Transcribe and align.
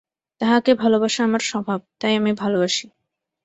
তাঁহাকে 0.41 0.71
ভালবাসা 0.73 1.21
আমার 1.23 1.43
স্বভাব, 1.51 1.79
তাই 1.99 2.13
আমি 2.15 2.31
ভালবাসি। 2.33 2.85